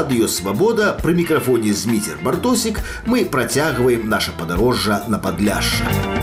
эфіры 0.00 0.10
радыёвабода 0.20 0.96
пры 1.02 1.14
мікрафоне 1.14 1.72
зміцер 1.72 2.18
бартосік 2.24 2.80
мы 3.06 3.24
працягваем 3.24 4.08
наша 4.08 4.32
падарожжа 4.32 5.04
на 5.08 5.18
падляшша. 5.18 6.19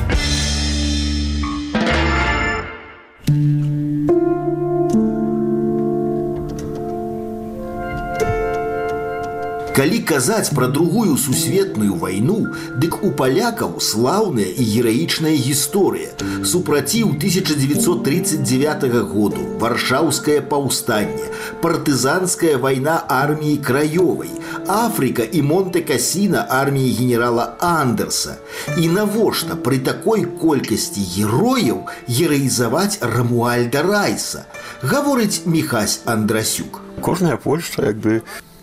Калі 9.77 9.99
казаць 10.09 10.49
пра 10.57 10.67
другую 10.73 11.19
сусветную 11.21 11.93
вайну, 12.01 12.37
дык 12.81 12.95
у 13.05 13.11
палякаў 13.17 13.75
слаўная 13.77 14.47
і 14.49 14.63
гераічная 14.65 15.33
гісторыя. 15.37 16.15
Супраціў 16.41 17.11
1939 17.13 18.87
году 19.11 19.43
варшаўскае 19.61 20.39
паўстанне, 20.53 21.29
партызанская 21.61 22.55
вайна 22.63 22.95
арміі 23.05 23.61
краёвай, 23.69 24.33
Африка 24.65 25.21
і 25.21 25.43
Монте-Касіна 25.45 26.47
арміі 26.49 26.97
генерала 26.97 27.45
Андерса. 27.61 28.41
І 28.81 28.89
навошта 28.89 29.53
пры 29.53 29.77
такой 29.77 30.25
колькасці 30.41 31.05
герояў 31.05 31.85
гераізаваць 32.09 32.97
Рамуальда 33.05 33.85
Райса, 33.85 34.49
гаворыць 34.81 35.45
Міхась 35.45 36.01
Андрасюк. 36.05 36.81
Кожная 36.97 37.37
Польшча 37.37 37.85
як 37.93 38.01
бы 38.01 38.21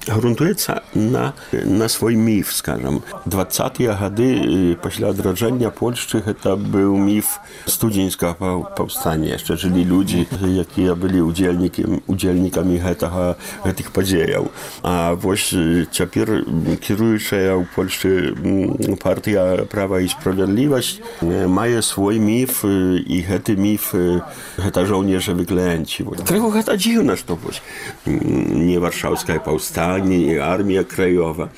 грунтуецца 0.08 0.82
на, 0.94 1.32
на 1.52 1.88
свой 1.88 2.16
міф 2.16 2.52
скажем 2.52 3.02
двадцатыя 3.24 3.96
гады 3.96 4.76
пасля 4.82 5.10
адраджэння 5.14 5.70
Польшчы 5.70 6.20
гэта 6.20 6.56
быў 6.56 6.96
міф 6.98 7.38
студзеньскага 7.66 8.74
паўстання. 8.76 9.34
Яшчэ 9.38 9.56
жылі 9.56 9.84
людзі 9.84 10.26
якія 10.42 10.94
былі 10.94 11.24
удзельнікі 11.24 12.04
удзельнікамі 12.06 12.76
гэтага 12.84 13.36
гэтых 13.64 13.92
падзеяў. 13.96 14.50
А 14.82 15.14
вось 15.14 15.54
цяпер 15.90 16.44
кіруючая 16.84 17.56
ў 17.56 17.64
Польшчы 17.74 18.34
партыя 19.00 19.64
права 19.70 20.00
і 20.04 20.08
справядлівасць 20.08 21.00
мае 21.22 21.80
свой 21.82 22.18
міф 22.18 22.64
і 22.64 23.18
гэты 23.24 23.56
міф 23.56 23.94
гэта 23.94 24.84
жаўнежа 24.84 25.32
выклянці 25.32 26.04
крыху 26.24 26.50
гэта 26.52 26.76
дзіўна 26.76 27.16
што 27.16 27.38
вось 27.40 27.62
не 28.04 28.78
варшаўскае 28.78 29.40
паўстання 29.40 29.93
nie 30.00 30.38
armia 30.38 30.84
krajowa. 30.84 31.50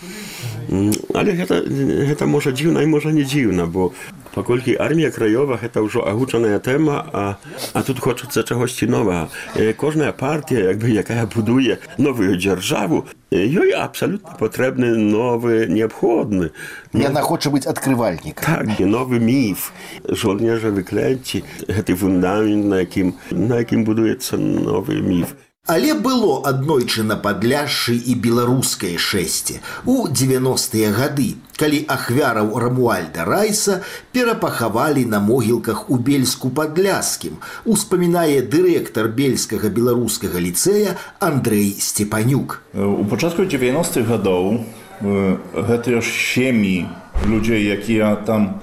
Ale 1.14 1.30
гэта, 1.38 1.62
гэта 1.62 2.26
можа 2.26 2.50
дзіўна 2.50 2.82
і 2.82 2.90
можа 2.90 3.14
не 3.14 3.22
дзіўна, 3.22 3.70
бо 3.70 3.94
паколькі 4.34 4.74
армія 4.76 5.08
краёва 5.14 5.56
гэта 5.62 5.80
ўжо 5.80 6.02
агучаная 6.02 6.58
тэма, 6.58 7.06
а, 7.12 7.38
а 7.72 7.78
тут 7.86 8.02
хочацца 8.02 8.42
чагосьці 8.42 8.90
новага. 8.90 9.30
Кожная 9.78 10.12
партія, 10.12 10.74
як 10.74 10.82
бы, 10.82 10.90
якая 10.90 11.24
будуе 11.30 11.78
новую 11.96 12.34
дзяржаву, 12.34 13.06
ёй 13.30 13.72
абсалютна 13.72 14.34
патрэбны 14.36 14.98
новы 14.98 15.70
неабходны. 15.70 16.50
Яна 16.92 17.22
хоча 17.22 17.48
быць 17.54 17.70
адкрывальнік. 17.70 18.42
Так, 18.42 18.66
новы 18.82 19.22
міф, 19.22 19.72
жолнежа 20.04 20.74
выклянці, 20.74 21.46
гэты 21.70 21.94
фундамент, 21.94 22.66
на 22.66 22.82
якім, 22.82 23.14
на 23.30 23.62
якім 23.62 23.86
будуецца 23.86 24.36
новы 24.36 24.98
міф. 25.00 25.38
Але 25.67 25.95
было 25.98 26.47
аднойчы 26.47 27.03
на 27.03 27.17
падляшшы 27.19 27.97
і 27.98 28.14
беларускае 28.22 28.95
шэсце 29.03 29.59
у 29.83 30.06
90-тыя 30.06 30.92
гады, 30.95 31.34
калі 31.59 31.81
ахвяраў 31.91 32.53
Рамуальда 32.62 33.25
Райса 33.27 33.81
перапахавалі 34.14 35.03
на 35.10 35.19
могілках 35.19 35.91
у 35.91 35.99
бельску 35.99 36.50
падляскім, 36.55 37.41
успамінае 37.66 38.47
дырэктар 38.47 39.10
бельскага 39.10 39.66
беларускага 39.66 40.38
ліцэя 40.38 40.94
Андрей 41.19 41.75
Степанюк. 41.75 42.62
У 42.71 43.03
пачатку 43.10 43.43
90-х 43.43 44.06
гадоў 44.06 44.62
гэтыя 45.03 45.99
ж 45.99 46.06
сем'і 46.06 46.87
людзей, 47.26 47.66
якія 47.75 48.15
там 48.22 48.62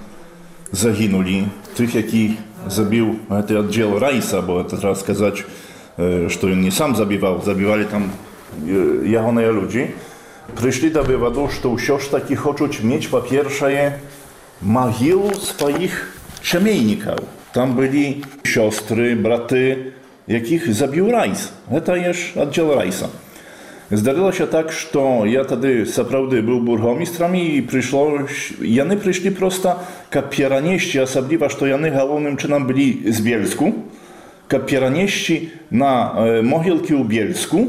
загінулі, 0.71 1.51
тых, 1.75 1.99
які 1.99 2.39
забіў 2.63 3.27
гэты 3.27 3.59
аддзел 3.59 3.99
Райса, 3.99 4.39
бо 4.41 4.63
это 4.63 4.79
треба 4.79 4.95
сказаць, 4.95 5.43
E, 5.99 6.29
który 6.37 6.55
nie 6.55 6.71
sam 6.71 6.95
zabiewał, 6.95 7.41
zabiewali 7.41 7.85
tam 7.85 8.03
e, 8.03 9.07
jachonej 9.07 9.45
ludzi, 9.45 9.87
przyszli 10.55 10.91
do 10.91 11.03
wywadu, 11.03 11.47
że 11.63 11.69
usiąść 11.69 12.09
takich 12.09 12.47
oczuć 12.47 12.81
mieć 12.83 13.07
po 13.07 13.21
pierwsze 13.21 13.91
mogił 14.61 15.21
swoich 15.39 16.17
szemieńników. 16.41 17.15
Tam 17.53 17.73
byli 17.73 18.21
siostry, 18.43 19.15
braty, 19.15 19.91
jakich 20.27 20.73
zabił 20.73 21.11
rajs. 21.11 21.53
To 21.85 21.95
jest 21.95 22.37
oddział 22.37 22.75
rajsa. 22.75 23.07
Zdarzyło 23.91 24.31
się 24.31 24.47
tak, 24.47 24.71
że 24.71 24.99
ja 25.25 25.43
wtedy 25.43 25.85
naprawdę 25.97 26.43
był 26.43 26.61
burmistrem 26.61 27.35
i 27.35 27.61
przyszło, 27.61 28.11
jany 28.61 28.97
przyszli 28.97 29.31
prosto 29.31 29.79
kapieraniści, 30.09 30.99
osobliwa, 30.99 31.49
że 31.49 31.69
jany 31.69 31.91
głównym 32.07 32.37
czynem 32.37 32.65
byli 32.65 33.13
z 33.13 33.21
Bielsku, 33.21 33.73
бельску 34.52 34.52
каб 34.52 34.66
перанесці 34.66 35.52
на 35.70 36.40
могілкі 36.42 36.96
ў 36.96 37.04
бельску 37.04 37.60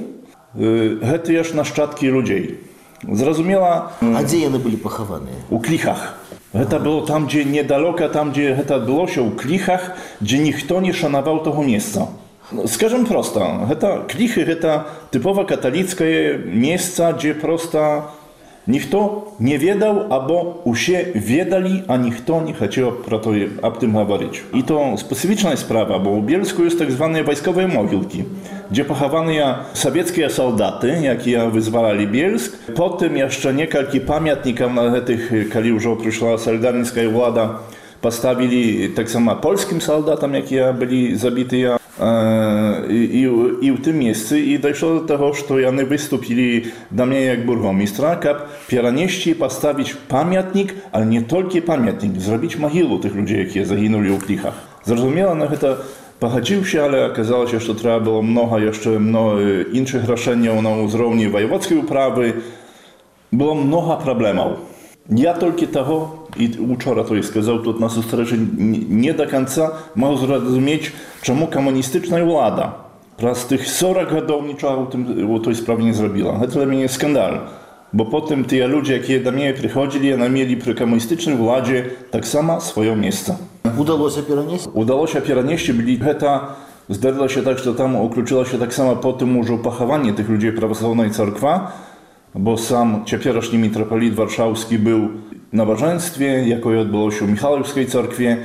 гэтыя 0.56 1.44
ж 1.44 1.54
нашчадкі 1.60 2.08
людзей 2.16 2.64
зразумела 3.04 3.92
а 4.00 4.24
дзе 4.24 4.48
яны 4.48 4.64
былі 4.64 4.80
пахаваныя 4.80 5.44
у 5.52 5.60
кліхах 5.60 6.16
гэта 6.56 6.80
было 6.80 7.06
там 7.06 7.28
дзе 7.28 7.44
недалёка 7.44 8.08
там 8.08 8.32
дзе 8.32 8.56
гэта 8.56 8.80
адбылося 8.80 9.20
ў 9.20 9.36
кліхах 9.36 9.92
дзе 10.24 10.40
ніхто 10.40 10.80
не 10.80 10.96
шанаваў 10.96 11.44
таго 11.44 11.68
месца 11.68 12.08
скажем 12.72 13.06
проста 13.06 13.68
гэта 13.68 14.08
кліхы 14.08 14.48
гэта 14.48 14.88
тыпова 15.12 15.44
каталіцкае 15.52 16.40
месца 16.48 17.12
дзе 17.12 17.36
проста 17.36 18.16
ніхто 18.70 19.28
не 19.40 19.58
ведаў 19.58 20.14
або 20.14 20.62
усе 20.66 21.12
ведалі 21.16 21.84
а 21.88 21.98
ніхто 21.98 22.42
не 22.42 22.54
хацеў 22.54 23.02
пра 23.06 23.18
тое 23.18 23.50
аб 23.66 23.80
тым 23.82 23.98
гаварыць 23.98 24.46
і 24.54 24.62
то 24.62 24.94
спецыфічная 25.02 25.58
справа 25.58 25.98
бо 25.98 26.14
ў 26.14 26.22
бельску 26.22 26.68
ёсць 26.70 26.78
так 26.78 26.94
званыя 26.94 27.26
вайсковыя 27.26 27.66
могілкі 27.66 28.30
дзе 28.70 28.86
пахаваныя 28.86 29.66
савецкія 29.74 30.30
салдаты 30.30 30.94
якія 31.02 31.50
вызвалалі 31.50 32.06
бельск 32.06 32.54
потым 32.78 33.18
яшчэ 33.18 33.58
некалькі 33.58 34.06
памятнікаў 34.06 34.70
на 34.70 34.94
гэтых 34.94 35.50
калі 35.50 35.82
ўжо 35.82 35.98
прыйшла 35.98 36.38
сальдарніцкая 36.38 37.10
ўлада 37.10 37.66
паставілі 38.06 38.94
таксама 38.94 39.36
польскім 39.36 39.82
салдатам 39.82 40.38
E, 42.01 42.83
I, 42.91 43.29
i, 43.61 43.73
w 43.73 43.85
tym 43.85 43.99
miejscu 43.99 44.37
i 44.37 44.59
doszło 44.59 44.95
do 44.95 45.01
tego, 45.01 45.33
że 45.35 45.63
Jany 45.63 45.87
wystąpili 45.87 46.63
dla 46.91 47.07
mnie 47.07 47.21
jak 47.21 47.47
burmistrza, 47.47 48.17
kap 48.17 48.39
pieraniści 48.69 49.35
postawić 49.35 49.95
pamiętnik, 49.95 50.75
ale 50.93 51.07
nie 51.07 51.23
tylko 51.23 51.63
pamiętnik, 51.67 52.21
zrobić 52.21 52.57
mogilu 52.57 52.99
tych 52.99 53.15
ludzi, 53.15 53.39
jakie 53.39 53.67
zaginęli 53.67 54.11
w 54.11 54.25
Plichach. 54.25 54.55
zrozumiałem, 54.85 55.51
że 55.51 55.59
to 55.59 55.69
no, 55.69 55.77
pochodził 56.21 56.65
się, 56.65 56.85
ale 56.85 57.07
okazało 57.07 57.47
się, 57.47 57.61
że 57.61 57.75
trzeba 57.75 58.01
było 58.01 58.23
mnoha 58.23 58.59
jeszcze 58.59 58.91
mnogo 58.91 59.43
e, 59.43 59.63
innych 59.73 60.05
roszeniów 60.07 60.63
na 60.63 60.71
uzrowni 60.71 61.29
wojewódzkiej 61.29 61.79
uprawy. 61.79 62.33
Było 63.33 63.55
mnoha 63.55 63.97
problemów. 63.97 64.74
я 65.10 65.34
толькі 65.34 65.66
таго 65.66 66.28
і 66.38 66.48
учора 66.70 67.04
той 67.04 67.24
сказаў 67.24 67.64
тут 67.66 67.80
на 67.80 67.90
сустрэчы 67.90 68.38
не 68.38 69.14
до 69.14 69.26
конца 69.26 69.82
мог 69.96 70.20
зразумець 70.22 70.94
чаму 71.22 71.48
камуністычная 71.48 72.22
ўлада 72.22 72.86
праз 73.18 73.50
тых 73.50 73.66
40 73.66 74.14
гадоў 74.14 74.46
нічога 74.46 74.78
у 74.78 74.86
тым 74.86 75.02
у 75.26 75.40
той 75.40 75.56
справе 75.56 75.84
не 75.84 75.94
зрабіла 75.94 76.38
гэта 76.38 76.62
для 76.62 76.66
мяне 76.70 76.88
скандал 76.88 77.50
бо 77.92 78.06
потым 78.06 78.46
тыя 78.46 78.70
людзі 78.70 79.02
якія 79.02 79.20
да 79.26 79.34
мяне 79.34 79.58
прыходзілі 79.58 80.14
яна 80.14 80.30
мелі 80.30 80.56
пры 80.62 80.78
камуністычнай 80.78 81.34
уладзе 81.34 81.98
таксама 82.14 82.62
сваё 82.62 82.94
месца 82.94 83.42
удалося 83.66 84.22
перанесці 84.22 84.70
удалося 84.78 85.26
перанесці 85.26 85.74
былі 85.74 85.98
гэта 85.98 86.54
здарылася 86.90 87.42
так 87.42 87.58
што 87.58 87.74
там 87.74 87.98
уключылася 87.98 88.62
таксама 88.62 88.96
потым 88.96 89.38
ужо 89.42 89.58
пахаванне 89.58 90.14
тых 90.14 90.30
людзей 90.30 90.54
праваслаўнай 90.54 91.10
царква 91.10 91.74
bo 92.35 92.57
sam 92.57 93.05
ciepierośni 93.05 93.59
mitropolit 93.59 94.15
warszawski 94.15 94.79
był 94.79 95.09
nabożeństwie, 95.53 96.49
jakie 96.49 96.81
odbyło 96.81 97.11
się 97.11 97.27
w 97.27 97.31
Michałowskiej 97.31 97.87
Cerkwie. 97.87 98.37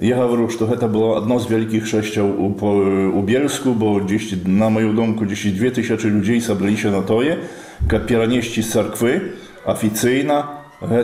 Ja 0.00 0.26
mówię, 0.26 0.46
że 0.68 0.76
to 0.76 0.88
było 0.88 1.18
jedno 1.20 1.38
z 1.38 1.48
wielkich 1.48 1.84
chrześcijan 1.84 2.30
u, 2.30 2.54
u 3.18 3.22
Bielsku, 3.22 3.74
bo 3.74 3.94
gdzieś 3.94 4.34
na 4.46 4.70
moją 4.70 4.96
domku 4.96 5.24
gdzieś 5.24 5.52
2000 5.52 6.08
ludzi 6.08 6.40
zabrali 6.40 6.76
się 6.76 6.90
na 6.90 7.02
toje, 7.02 7.36
jak 7.92 8.06
pieranieści 8.06 8.62
z 8.62 8.68
cerkwy, 8.68 9.20
oficyjna, 9.64 10.48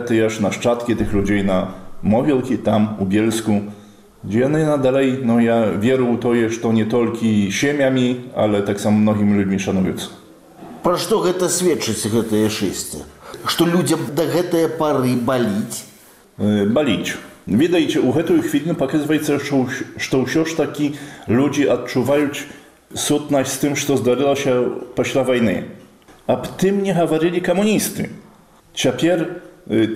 to 0.07 0.13
już 0.13 0.39
naszczadki 0.39 0.95
tych 0.95 1.13
ludzi 1.13 1.43
na 1.43 1.67
mogielki 2.03 2.57
tam 2.57 2.87
u 2.99 3.05
Bielsku, 3.05 3.61
gdzie 4.23 4.45
one 4.45 4.79
dalej, 4.79 5.17
no 5.23 5.39
ja 5.39 5.63
wierzę 5.79 6.17
to, 6.21 6.35
że 6.35 6.59
to 6.61 6.73
nie 6.73 6.85
tylko 6.85 7.17
ziemiami, 7.49 8.15
ale 8.35 8.61
tak 8.61 8.81
samo 8.81 8.97
mnogimi 8.97 9.33
ludźmi 9.33 9.59
szanują. 9.59 9.93
Пра 10.86 10.96
што 10.98 11.20
гэта 11.26 11.48
сведчыць 11.48 12.10
гэтае 12.12 12.48
шэсце 12.50 13.04
што 13.48 13.66
людзям 13.66 14.00
да 14.16 14.26
гэтыя 14.30 14.70
пары 14.78 15.14
баліць 15.28 15.84
баліць 16.38 17.18
ведаеце 17.46 18.00
у 18.00 18.14
гэтую 18.16 18.40
хвіліну 18.46 18.78
паказваецца 18.78 19.38
што 19.42 20.24
ўсё 20.24 20.42
ж 20.46 20.58
такі 20.58 20.94
людзі 21.28 21.68
адчуваюць 21.76 22.44
сутнасць 22.94 23.54
з 23.54 23.62
тым 23.66 23.78
што 23.78 23.96
здарылася 23.96 24.58
пасля 24.98 25.24
вайны 25.26 25.56
аб 26.26 26.46
тым 26.58 26.82
не 26.82 26.92
гаварылі 26.92 27.40
камуністы. 27.40 28.10
Цяпер 28.74 29.42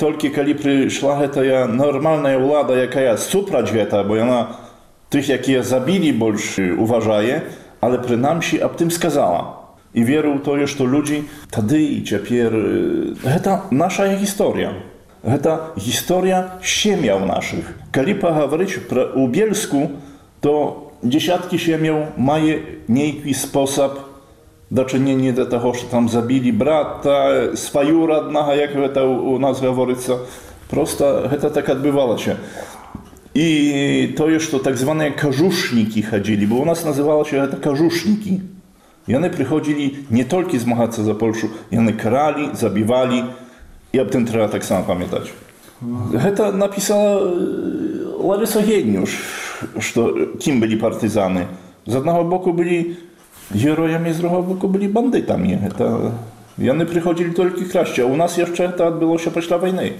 толькі 0.01 0.31
калі 0.35 0.55
прыйшла 0.59 1.19
гэтая 1.23 1.67
нармальная 1.67 2.39
ўлада, 2.39 2.77
якая 2.77 3.17
супраць 3.17 3.71
гэта, 3.71 4.03
бо 4.05 4.19
яна 4.19 4.41
тых, 5.11 5.31
якія 5.31 5.63
забілі 5.63 6.13
больш 6.13 6.59
уважае, 6.59 7.47
але 7.81 7.99
прынамсі 7.99 8.59
аб 8.59 8.77
тым 8.77 8.91
сказала. 8.91 9.60
І 9.95 10.05
верыў 10.05 10.45
тое, 10.45 10.67
што 10.67 10.85
людзі 10.85 11.25
тады 11.51 11.81
і 11.81 12.05
цяпер 12.05 12.53
гэта 13.25 13.65
наша 13.71 14.13
гісторыя. 14.13 14.77
Гэта 15.25 15.73
гісторыя 15.81 16.61
сем'яў 16.63 17.25
нашых. 17.27 17.65
Калі 17.91 18.15
пагаварыць 18.21 18.77
пра 18.89 19.11
у 19.17 19.27
Бельску, 19.27 19.91
то 20.41 20.93
dziesiątki 21.03 21.59
siemią 21.59 22.07
mają 22.17 22.55
niejaki 22.89 23.35
sposób 23.35 23.93
do 24.71 24.85
czynienia 24.85 25.33
do 25.33 25.47
tego, 25.47 25.75
że 25.75 25.85
tam 25.91 26.09
zabili 26.09 26.53
brata, 26.53 27.27
swoją 27.55 28.07
radnego, 28.07 28.55
jak 28.55 28.71
to 28.95 29.11
u 29.11 29.39
nas 29.39 29.61
говорится. 29.61 30.13
Prosto 30.69 31.23
to 31.41 31.51
tak 31.51 31.69
odbywało 31.69 32.19
się. 32.19 32.37
I 33.35 34.15
to 34.17 34.29
już 34.29 34.51
to 34.51 34.59
tak 34.59 34.79
zwane 34.79 35.11
każuszniki 35.11 36.03
chodzili, 36.03 36.47
bo 36.47 36.57
u 36.57 36.65
nas 36.65 36.85
nazywało 36.85 37.25
się 37.25 37.49
to 37.49 37.57
każuszniki. 37.57 38.41
I 39.09 39.17
one 39.17 39.31
przychodzili 39.31 39.97
nie 40.11 40.25
tylko 40.25 40.59
zmagać 40.59 40.95
za 40.95 41.15
Polskę, 41.15 41.49
i 41.73 41.79
one 41.79 41.93
karali, 41.93 42.49
zabijali 42.53 43.25
i 43.93 44.01
o 44.01 44.05
tym 44.05 44.27
trzeba 44.27 44.49
tak 44.49 44.65
samo 44.65 44.83
pamiętać. 44.85 45.33
To 46.37 46.53
napisała 46.53 47.21
Лариса 48.19 48.61
Геднюш, 48.61 49.19
що 49.79 50.15
ким 50.41 50.61
були 50.61 50.77
партизани. 50.77 51.47
З 51.87 51.95
одного 51.95 52.25
боку 52.25 52.53
були 52.53 52.87
героями, 53.51 54.13
з 54.13 54.19
другого 54.19 54.43
боку 54.43 54.69
були 54.69 54.89
бандитами. 54.89 55.59
Это... 55.69 56.11
I 56.59 56.71
one 56.71 56.87
przychodzili 56.87 57.35
tylko 57.35 57.61
kraść, 57.73 58.01
a 58.01 58.05
u 58.07 58.17
nas 58.17 58.37
jeszcze 58.37 58.69
to 58.69 58.87
odbyło 58.87 59.19
się 59.19 59.31
po 59.31 59.59
wojny. 59.59 59.93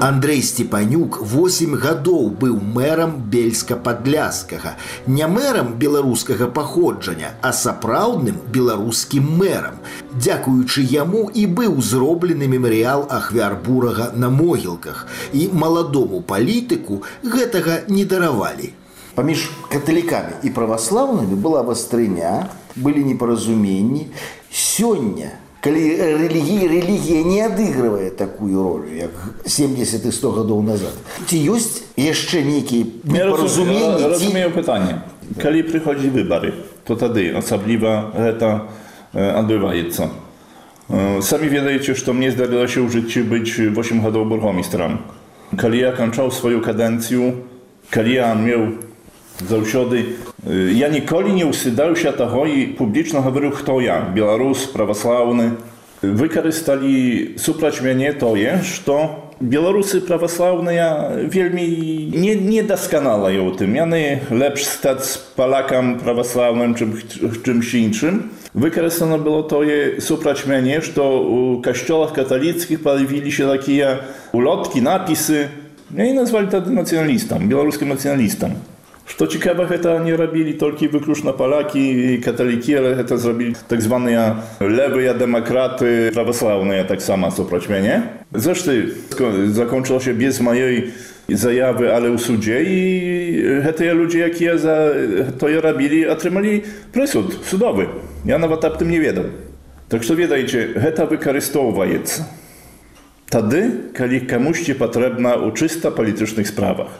Андрей 0.00 0.42
Степанюк 0.46 1.16
8 1.26 1.74
гадоў 1.74 2.28
быў 2.30 2.58
мэрам 2.62 3.16
бельска-падляскага, 3.32 4.76
не 5.10 5.26
мэрам 5.26 5.72
беларускага 5.74 6.46
паходжання, 6.46 7.32
а 7.42 7.50
сапраўдным 7.52 8.38
беларускім 8.54 9.26
мэрам. 9.40 9.82
Дзякуючы 10.14 10.86
яму 10.86 11.26
і 11.34 11.46
быў 11.50 11.82
зроблены 11.82 12.46
мемарыял 12.46 13.08
ахвяр 13.10 13.58
бурага 13.58 14.12
на 14.14 14.30
могілках 14.30 15.08
і 15.32 15.50
маладому 15.50 16.22
палітыку 16.22 17.02
гэтага 17.26 17.82
не 17.88 18.06
даравалі. 18.06 18.70
Паміж 19.18 19.50
каталікамі 19.66 20.38
і 20.46 20.54
праваслаўнымі 20.54 21.34
была 21.34 21.66
вастрыня, 21.66 22.46
былі 22.76 23.02
непаразуменні. 23.02 24.06
Сёння 24.46 25.42
калі 25.63 25.83
рэлігія 25.95 26.67
рэлігія 26.67 27.21
не 27.23 27.39
адыгрывае 27.47 28.11
такую 28.11 28.63
ролю 28.63 28.91
як 28.91 29.15
70 29.47 30.05
і 30.05 30.11
100 30.11 30.31
гадоў 30.31 30.59
назад 30.67 30.91
ці 31.25 31.39
ёсць 31.55 31.87
яшчэ 31.95 32.43
нейкія 32.43 32.83
непаразуменні 33.07 34.11
разумею 34.11 34.51
пытанне 34.51 34.99
калі 35.39 35.63
прыходзі 35.71 36.11
выбары 36.11 36.51
то 36.83 36.99
тады 36.99 37.31
асабліва 37.31 38.11
гэта 38.11 38.67
адбываецца 39.15 40.11
самі 41.23 41.47
ведаеце 41.47 41.95
што 41.95 42.11
мне 42.11 42.31
здарылася 42.35 42.83
ў 42.83 42.91
жыцці 42.91 43.23
быць 43.23 43.55
8 43.55 44.03
гадоў 44.03 44.27
бургомістрам 44.35 44.99
калі 45.55 45.79
я 45.79 45.91
канчаў 45.95 46.35
сваю 46.35 46.59
кадэнцыю 46.59 47.47
калі 47.87 48.19
я 48.19 48.35
меў 48.35 48.83
заўсёды 49.41 50.15
я 50.47 50.89
ніколі 50.89 51.33
не 51.33 51.45
ўсыдаўся 51.49 52.13
таго 52.13 52.45
і 52.45 52.77
публічна 52.77 53.21
гаварыў 53.25 53.57
хто 53.57 53.81
я 53.81 54.01
беларус 54.13 54.65
праваслаўны 54.69 55.57
выкарысталі 56.03 57.39
супраць 57.39 57.81
мяне 57.81 58.13
тое 58.13 58.61
што 58.67 59.31
беларусы 59.39 60.01
праваслаўныя 60.01 61.27
вельмі 61.31 61.65
не 62.11 62.35
недасканалыя 62.35 63.39
ў 63.41 63.55
тым 63.57 63.75
яны 63.75 64.21
лепш 64.29 64.67
стаць 64.67 65.19
палакам 65.35 65.99
праваслаўным 66.03 66.75
чым 66.75 66.99
чымś 66.99 67.73
іншым 67.79 68.29
выкарыстана 68.53 69.17
было 69.17 69.43
тое 69.43 69.99
супраць 69.99 70.45
мяне 70.45 70.81
што 70.81 71.07
у 71.23 71.39
касцёлах 71.63 72.13
каталіцкіх 72.13 72.83
паявіліся 72.83 73.49
такія 73.49 74.03
улоткі 74.31 74.83
напісы 74.83 75.49
і 75.95 76.11
назвалі 76.13 76.53
тады 76.53 76.71
нацыяналістам 76.75 77.49
беларускім 77.49 77.95
нацыяналістам 77.95 78.59
Što 79.08 79.26
ciekawe, 79.26 79.66
heta 79.66 79.98
nie 79.98 80.16
robili 80.16 80.54
tylko 80.54 80.78
wykluczna 80.92 81.32
Polaki 81.32 82.14
i 82.14 82.20
katoliki, 82.20 82.76
ale 82.76 83.04
to 83.04 83.18
zrobili 83.18 83.52
tak 83.68 83.82
zwane 83.82 84.36
lewe 84.60 85.14
demokraty 85.14 86.10
prawosławne, 86.14 86.84
tak 86.84 87.02
samo, 87.02 87.30
suproć 87.30 87.68
mnie. 87.68 88.02
Zresztą 88.34 88.72
zakończyło 89.50 90.00
się 90.00 90.14
bez 90.14 90.40
mojej 90.40 90.90
zajawy, 91.28 91.94
ale 91.94 92.10
u 92.10 92.18
sudzie 92.18 92.62
i 92.62 93.42
te 93.76 93.94
ludzie, 93.94 94.18
jak 94.18 94.40
ja 94.40 94.58
za 94.58 94.76
to 95.38 95.48
ja 95.48 95.60
robili, 95.60 96.08
otrzymali 96.08 96.62
przysąd 96.92 97.38
sudowy. 97.42 97.86
Ja 98.26 98.38
nawet 98.38 98.64
o 98.64 98.70
tym 98.70 98.90
nie 98.90 99.00
wiedział. 99.00 99.24
Tak 99.88 100.02
że 100.02 100.16
wiedzicie, 100.16 100.68
heta 100.80 101.06
wykorzystywa 101.06 101.86
Тады, 103.33 103.91
калі 103.97 104.19
камусьці 104.29 104.77
патрэбна 104.77 105.33
ў 105.41 105.57
чыста 105.57 105.89
палітычных 105.89 106.45
справах. 106.45 106.93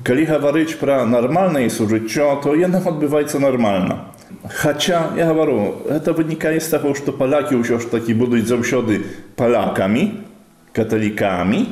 Калі 0.00 0.24
гаварыць 0.24 0.80
пра 0.80 1.04
нармальнае 1.04 1.68
сужыццё, 1.68 2.40
то 2.40 2.54
яно 2.56 2.80
адбываецца 2.80 3.36
нармальна. 3.36 4.08
Хаця 4.48 5.12
я 5.16 5.28
гавару, 5.28 5.84
гэта 5.84 6.16
вынікае 6.16 6.56
з 6.60 6.72
таго, 6.72 6.94
што 6.96 7.12
палякі 7.12 7.60
ўсё 7.60 7.76
ж 7.80 7.92
такі 7.92 8.16
будуць 8.16 8.48
заўсёды 8.48 9.04
палякамі, 9.36 10.24
каталікамі, 10.72 11.68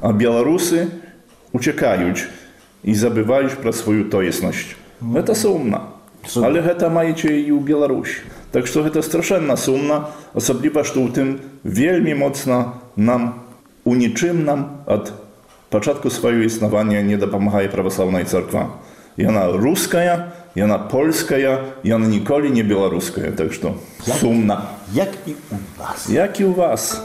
а 0.00 0.14
беларусы 0.14 0.86
уцякаюць 1.50 2.30
і 2.86 2.94
забываюць 2.94 3.58
пра 3.58 3.74
сваю 3.74 4.06
тоеснасць. 4.06 4.78
Гэта 5.02 5.34
Сумна. 6.27 6.47
Але 6.47 6.61
гэта 6.61 6.89
маеце 6.89 7.29
і 7.29 7.51
ў 7.55 7.59
Беларусі. 7.61 8.21
Так 8.51 8.67
што 8.67 8.83
гэта 8.83 9.01
страшэнна 9.01 9.55
сумна, 9.55 10.11
асабліва 10.35 10.83
што 10.83 11.01
ў 11.01 11.09
тым 11.15 11.27
вельмі 11.63 12.13
моцна 12.19 12.81
нам 12.95 13.47
у 13.85 13.95
нічым 13.95 14.43
нам 14.45 14.83
ад 14.85 15.15
пачатку 15.71 16.11
сваёй 16.11 16.45
існавання 16.45 17.01
не 17.01 17.17
дапамагае 17.17 17.71
праваслаўная 17.71 18.27
царква. 18.27 18.75
Яна 19.17 19.51
руская, 19.55 20.35
яна 20.55 20.77
польская, 20.91 21.79
яна 21.83 22.07
ніколі 22.07 22.51
не 22.51 22.63
беларуская, 22.63 23.31
так 23.31 23.53
што 23.53 23.75
сумна. 24.19 24.75
Як 24.93 25.09
і 25.27 25.35
у 25.51 25.59
вас. 25.79 26.09
Як 26.09 26.39
і 26.39 26.45
у 26.45 26.53
вас. 26.53 26.99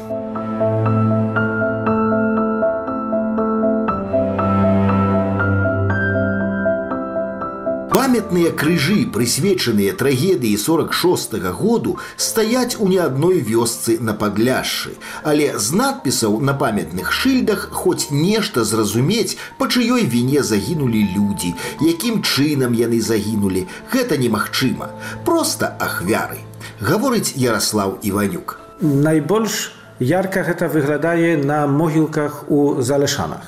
Памятныя 8.16 8.50
крыжы, 8.50 9.04
прысвечаныя 9.12 9.92
трагедыі 9.92 10.56
46 10.56 11.35
-го 11.35 11.52
году 11.52 11.99
стаяць 12.16 12.80
у 12.80 12.88
не 12.88 12.96
адной 12.96 13.40
вёсцы 13.44 14.00
на 14.00 14.14
падляшшы, 14.14 14.96
але 15.23 15.58
з 15.58 15.76
надпісаў 15.76 16.40
на 16.40 16.54
памятных 16.54 17.12
шыльдах 17.12 17.68
хоць 17.73 18.08
нешта 18.11 18.64
зразумець, 18.64 19.37
па 19.58 19.66
чыёй 19.66 20.08
віне 20.08 20.42
загінулі 20.42 21.02
людзі, 21.12 21.52
якім 21.80 22.23
чынам 22.23 22.73
яны 22.73 23.02
загінулі, 23.04 23.66
гэта 23.92 24.16
немагчыма, 24.16 24.88
просто 25.26 25.76
ахвяры. 25.78 26.40
Гаворыць 26.80 27.37
Ярослаў 27.37 27.99
Іванюк. 28.00 28.56
Найбольш 28.80 29.76
ярка 30.00 30.40
гэта 30.40 30.73
выглядае 30.73 31.37
на 31.37 31.66
могілках 31.66 32.49
у 32.49 32.80
залешанах. 32.80 33.44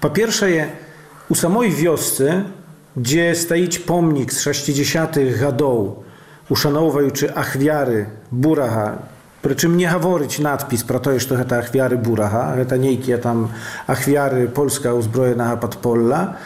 Па-першае, 0.00 0.76
у 1.30 1.34
самой 1.34 1.72
вёсцы 1.72 2.44
gdzie 2.95 3.35
staić 3.35 3.79
pomnik 3.79 4.33
z 4.33 4.41
60 4.41 5.17
гадоў, 5.39 6.03
ушаноўваючы 6.49 7.31
ахвяры 7.31 8.07
бурага, 8.31 9.07
Прычым 9.41 9.73
не 9.73 9.89
гаворыць 9.89 10.37
надпіс 10.37 10.83
пра 10.85 10.99
тое, 11.01 11.17
што 11.17 11.33
гэта 11.33 11.65
ахвяры 11.65 11.97
бурага, 11.97 12.53
гэта 12.61 12.77
нейкія 12.77 13.17
там 13.17 13.49
ахвяры 13.89 14.45
польска 14.45 14.93
ўзброенага 14.93 15.57
падполля. 15.57 16.37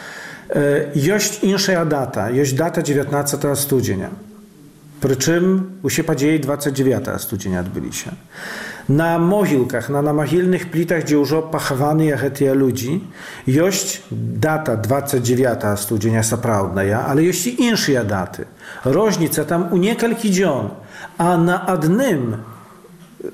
Ёсць 0.48 1.44
іншая 1.44 1.84
дата, 1.84 2.32
ёсць 2.32 2.56
дата 2.56 2.80
19 2.80 3.52
студзеня. 3.60 4.08
Прычым 5.04 5.76
усе 5.84 6.06
падзеі 6.08 6.40
29 6.40 7.20
студзеня 7.20 7.60
адбыліся. 7.60 8.16
На 8.90 9.18
могілках, 9.18 9.90
на 9.90 10.02
намагільных 10.02 10.70
плітах, 10.70 11.04
дзе 11.04 11.18
ўжо 11.18 11.42
пахаваныя 11.42 12.14
гэтыя 12.14 12.54
людзі, 12.54 13.02
ёсць 13.46 14.02
дата 14.10 14.76
29 14.76 15.78
студзеня 15.78 16.22
сапраўдная, 16.22 17.02
але 17.06 17.26
ёсць 17.26 17.50
і 17.50 17.56
іншыя 17.70 18.04
даты. 18.06 18.46
Розніца 18.84 19.44
там 19.44 19.72
у 19.72 19.76
некалькі 19.76 20.30
дзён, 20.30 20.70
а 21.18 21.36
на 21.36 21.58
адным 21.58 22.46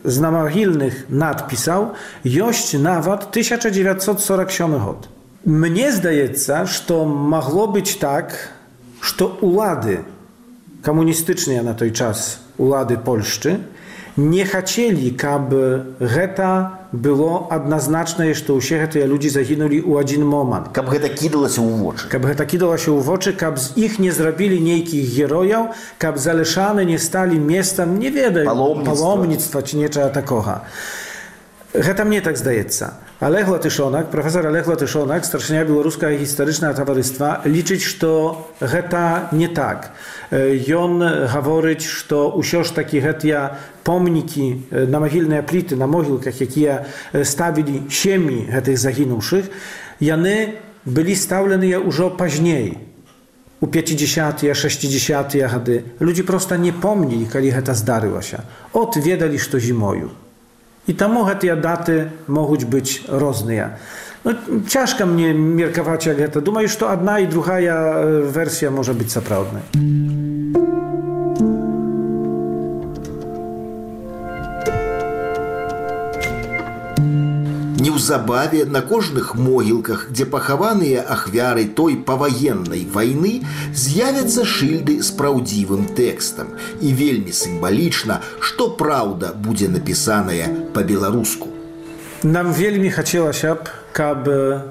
з 0.04 0.16
намагільных 0.20 1.10
надпісаў 1.10 1.92
ёсць 2.24 2.72
нават 2.78 3.28
1947 3.30 4.78
год. 4.78 5.08
Мне 5.44 5.90
здаецца, 5.92 6.66
што 6.70 7.04
магло 7.04 7.66
быць 7.66 7.98
так, 7.98 8.54
што 9.02 9.36
улады 9.42 10.06
камуністычныя 10.82 11.62
на 11.62 11.74
той 11.74 11.90
час 11.90 12.38
улады 12.58 12.96
Польшчы 12.96 13.58
не 14.16 14.44
хацелі, 14.44 15.10
каб 15.16 15.54
гэта 16.00 16.78
было 16.92 17.48
адназначнае, 17.48 18.34
што 18.36 18.60
ўсе 18.60 18.84
гэтыя 18.84 19.08
людзі 19.08 19.32
загінулі 19.32 19.80
ў 19.80 20.04
адзін 20.04 20.28
момант. 20.28 20.68
Каб 20.76 20.92
гэта 20.92 21.08
кідалася 21.08 21.64
ў 21.64 21.80
вочы. 21.80 22.08
Каб 22.12 22.28
гэта 22.28 22.44
кідалася 22.44 22.92
ў 22.92 23.00
вочы, 23.00 23.32
каб 23.32 23.56
з 23.56 23.72
іх 23.80 23.96
не 23.98 24.12
зрабілі 24.12 24.60
нейкіх 24.60 25.00
герояў, 25.16 25.72
каб 25.96 26.20
залешаны 26.20 26.84
не 26.84 27.00
сталі 27.00 27.40
месцам, 27.40 27.96
не 27.96 28.12
ведаю, 28.12 28.44
Паломніцтва. 28.44 28.92
паломніцтва 28.92 29.62
ці 29.62 29.74
нечага 29.80 30.08
такога. 30.12 30.68
Гэта 31.76 32.04
мне 32.04 32.20
так 32.20 32.36
здаецца. 32.36 33.00
Олег 33.22 33.48
Латышонак, 33.48 34.10
прафесор 34.10 34.46
Олег 34.46 34.66
Латышонак, 34.66 35.24
старшыня 35.24 35.64
беларускага 35.64 36.18
гістарычнага 36.20 36.74
таварыства, 36.74 37.40
лічыць, 37.46 37.80
што 37.80 38.50
гэта 38.60 39.28
не 39.32 39.48
так. 39.48 39.92
Э, 40.30 40.52
Ён 40.68 41.00
гаворыць, 41.32 41.86
што 41.86 42.28
ўсё 42.36 42.60
ж 42.66 42.74
такі 42.76 43.00
гэтыя 43.00 43.56
помнікі 43.88 44.44
э, 44.68 44.84
на 44.84 45.00
магільныя 45.00 45.40
пліты 45.40 45.78
на 45.80 45.86
могілках, 45.86 46.42
якія 46.42 46.84
э, 47.12 47.24
ставілі 47.24 47.88
сем'і 47.88 48.52
гэтых 48.52 48.76
загінуўшых, 48.76 49.48
яны 50.02 50.60
былі 50.84 51.14
стаўленыя 51.16 51.80
ўжо 51.80 52.10
пазней. 52.10 52.76
У 53.62 53.70
50-тыя, 53.70 54.52
60-тыя 54.52 55.48
гады 55.48 55.86
людзі 56.02 56.26
проста 56.26 56.58
не 56.58 56.74
помнілі, 56.74 57.30
калі 57.32 57.54
гэта 57.54 57.72
здарылася. 57.72 58.44
От 58.74 58.98
ведалі, 58.98 59.38
што 59.38 59.62
зімою. 59.62 60.10
І 60.86 60.92
таму 60.98 61.22
гэтыя 61.22 61.54
даты 61.54 62.10
могуць 62.26 62.66
быць 62.66 63.06
розныя. 63.06 63.78
Ну, 64.24 64.34
цяжка 64.70 65.06
мне 65.06 65.32
меркаваць 65.34 66.06
як 66.06 66.18
гэта. 66.18 66.40
Думаю, 66.40 66.68
што 66.68 66.90
адна 66.90 67.18
і 67.22 67.26
другая 67.26 67.74
э, 67.74 68.22
версія 68.30 68.70
можа 68.70 68.94
быць 68.94 69.10
сапраўднай. 69.10 69.62
Неўзабаве 77.97 78.65
на 78.65 78.81
кожных 78.81 79.33
могілках, 79.33 80.09
дзе 80.13 80.25
пахаваныя 80.29 81.01
ахвяры 81.01 81.65
той 81.65 81.95
паваеннай 81.97 82.85
вайны, 82.85 83.41
з'явяцца 83.73 84.45
шыльды 84.45 85.01
з 85.01 85.09
праўдзівым 85.17 85.87
тэкстам. 85.97 86.51
І 86.77 86.93
вельмі 86.93 87.33
сімвалічна, 87.33 88.19
што 88.37 88.69
праўда 88.77 89.33
будзе 89.33 89.65
напісаная 89.73 90.45
па-беларуску. 90.77 91.49
Нам 92.21 92.53
вельмі 92.53 92.91
хацелася 92.93 93.55
б, 93.57 93.65
каб 93.97 94.29
э, 94.29 94.61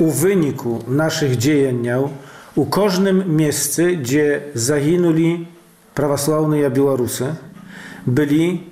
у 0.00 0.08
выніку 0.08 0.80
нашых 0.88 1.36
дзеянняў 1.36 2.08
у 2.56 2.64
кожным 2.64 3.20
месцы, 3.28 3.92
дзе 4.00 4.56
загінулі 4.56 5.44
праваслаўныя 5.92 6.72
беларусы, 6.72 7.36
былі 8.08 8.64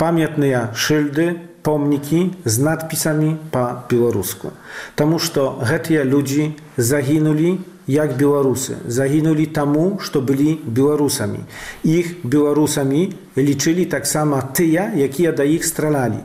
памятныя 0.00 0.72
шыльды, 0.72 1.36
помнікі 1.66 2.20
з 2.44 2.62
надпісамі 2.62 3.32
па-беларуску. 3.50 4.52
Таму 4.94 5.18
што 5.18 5.58
гэтыя 5.66 6.06
людзі 6.06 6.52
загінулі 6.78 7.58
як 7.90 8.14
беларусы, 8.18 8.78
загінулі 8.86 9.46
таму, 9.46 9.98
што 10.02 10.22
былі 10.22 10.58
беларусамі. 10.62 11.42
Іх 11.82 12.22
беларусамі 12.22 13.02
лічылі 13.34 13.86
таксама 13.90 14.42
тыя, 14.54 14.90
якія 14.94 15.34
да 15.34 15.42
іх 15.42 15.66
стралялі. 15.66 16.22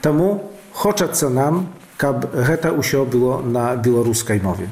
Таму 0.00 0.50
хочацца 0.70 1.30
нам, 1.30 1.66
каб 1.98 2.30
гэта 2.30 2.70
ўсё 2.74 3.02
было 3.06 3.42
на 3.42 3.74
беларускай 3.74 4.42
мове. 4.42 4.70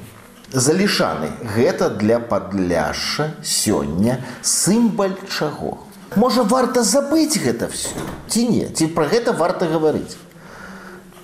Залішаны 0.50 1.30
гэта 1.54 1.90
для 1.94 2.18
падляшша 2.18 3.30
сёння 3.42 4.18
сімбаль 4.42 5.18
чаго. 5.30 5.89
Можа 6.15 6.43
варта 6.43 6.83
забыць 6.83 7.37
гэта 7.39 7.67
все 7.67 7.91
ці 8.35 8.47
не 8.51 8.67
ці 8.67 8.87
пра 8.95 9.07
гэта 9.07 9.31
варта 9.31 9.67
гаварыць. 9.71 10.17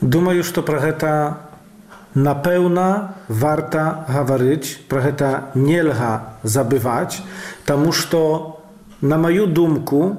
Думаю, 0.01 0.43
што 0.47 0.63
пра 0.63 0.79
гэта 0.79 1.11
напэўна 2.15 3.15
варта 3.27 4.05
гаварыць, 4.07 4.79
пра 4.87 5.01
гэта 5.05 5.29
нельга 5.55 6.37
забываць, 6.43 7.21
таму 7.65 7.91
што 7.91 8.61
на 9.01 9.17
маю 9.17 9.47
думку, 9.47 10.17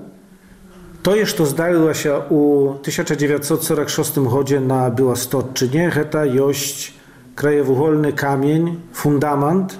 тое, 1.03 1.25
што 1.27 1.47
здарылася 1.47 2.19
ў 2.31 2.79
1946 2.85 4.21
годзе 4.29 4.61
на 4.61 4.89
Беластотчыне, 4.91 5.91
гэта 5.91 6.25
ёсць 6.29 6.93
краевугольны 7.35 8.13
камень, 8.13 8.81
фундамент 8.93 9.77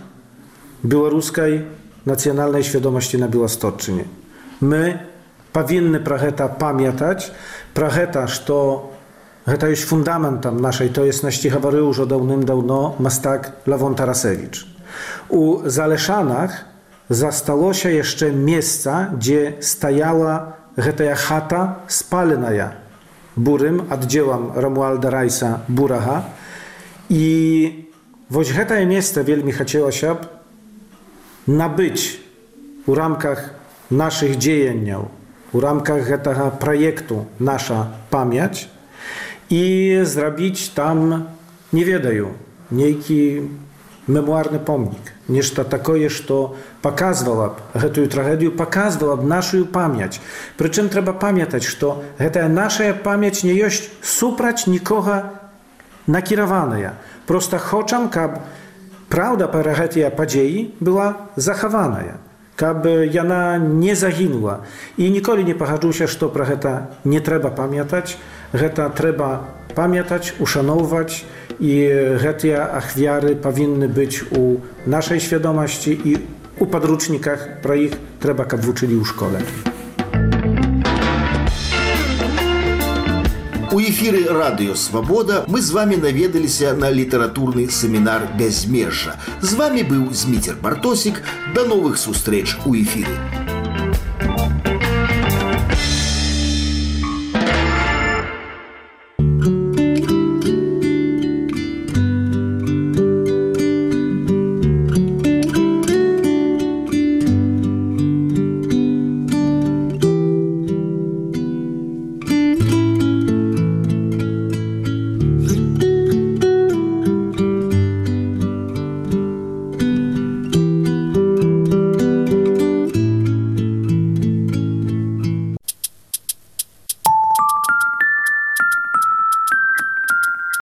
беларускай 0.83 1.63
нацыянальнай 2.05 2.65
свядомасці 2.65 3.23
на 3.23 3.29
Беластотчыне. 3.29 4.09
My 4.61 4.99
powinny 5.53 6.01
про 6.01 6.19
гэта 6.19 6.49
pamiętać, 6.49 7.33
про 7.75 7.89
гэта, 7.91 8.27
што 8.27 8.93
гэта 9.47 9.69
ёсць 9.69 9.85
фундаментам 9.85 10.61
нашай 10.63 10.89
тоеснасці 10.89 11.51
гаварыў 11.53 11.91
ужо 11.91 12.07
даўным-даўно 12.07 12.97
мастак 12.99 13.53
Лавон 13.67 13.95
Тарасевіч. 13.95 14.65
У 15.29 15.67
Залешанах 15.67 16.65
засталося 17.09 17.91
яшчэ 17.91 18.31
месца, 18.33 19.11
дзе 19.13 19.59
стаяла 19.61 20.57
гэтая 20.77 21.15
хата 21.15 21.85
спаленая 21.89 22.79
бурым 23.37 23.87
аддзелам 23.91 24.53
Рамуальда 24.57 25.11
Райса 25.11 25.61
Бурага. 25.69 26.25
І 27.09 27.89
вось 28.29 28.53
гэтае 28.53 28.85
месца 28.87 29.23
вельмі 29.23 29.53
хацелася 29.53 30.15
б 30.15 30.29
набыць 31.47 32.21
у 32.87 32.95
рамках 32.95 33.53
нашых 33.90 34.38
дзеянняў. 34.38 35.08
У 35.54 35.60
рамках 35.60 36.08
гэтага 36.08 36.52
праекту 36.60 37.26
наша 37.40 37.94
памяць. 38.10 38.68
І 39.50 40.04
зрабіць 40.04 40.76
там 40.76 41.28
не 41.72 41.84
ведаю 41.88 42.36
нейкі 42.70 43.48
мемуарны 44.08 44.60
помнік. 44.60 45.14
Нешта 45.28 45.64
такое 45.64 46.10
што 46.10 46.56
показывала 46.82 47.56
б 47.56 47.80
гэтую 47.80 48.08
трагедыю 48.08 48.52
показывала 48.52 49.16
б 49.16 49.28
нашу 49.28 49.66
памяць. 49.66 50.20
Прычым 50.58 50.88
трэба 50.92 51.14
памятаць 51.14 51.68
што 51.68 52.04
гэтая 52.20 52.48
нашая 52.48 52.94
памяць 52.94 53.44
не 53.44 53.56
ёсць 53.56 53.88
супраць 54.02 54.68
нікога 54.68 55.32
накіраваная. 56.08 56.96
Просто 57.28 57.60
хочам 57.60 58.08
каб 58.10 58.40
праўда 59.12 59.48
пра 59.52 59.76
гэтыя 59.76 60.12
падзеі 60.12 60.72
была 60.80 61.28
захаваная. 61.36 62.20
aby 62.66 63.10
jana 63.12 63.58
nie 63.58 63.96
zaginła. 63.96 64.60
I 64.98 65.12
nikoli 65.12 65.46
nie 65.46 65.56
paharzył 65.56 65.94
się, 65.94 66.08
że 66.08 66.16
to 66.16 66.30
nie 67.06 67.22
trzeba 67.22 67.50
pamiętać, 67.50 68.18
heta 68.54 68.90
trzeba 68.90 69.44
pamiętać, 69.76 70.34
uszanować 70.40 71.26
i 71.60 71.90
hetia 72.20 72.72
achwiary 72.72 73.36
powinny 73.36 73.90
być 73.90 74.24
u 74.24 74.62
naszej 74.88 75.20
świadomości 75.20 76.10
i 76.10 76.18
u 76.60 76.66
podrucznikach, 76.66 77.62
pro 77.62 77.76
ich 77.76 77.92
trzeba, 78.20 78.46
aby 78.46 78.98
u 78.98 79.06
szkole. 79.06 79.40
У 83.70 83.82
эфіры 83.82 84.24
радыё 84.32 84.76
свабода 84.76 85.44
мы 85.48 85.62
з 85.62 85.72
вами 85.72 85.98
наведаліся 85.98 86.74
на 86.74 86.92
літаратурны 86.92 87.68
семінар 87.70 88.30
бязмежжа. 88.40 89.18
З 89.42 89.54
вами 89.54 89.84
быў 89.84 90.14
зміцер 90.14 90.56
бартосік 90.62 91.22
да 91.54 91.66
новых 91.68 91.98
сустрэч 91.98 92.56
у 92.66 92.76
эфіры. 92.76 93.47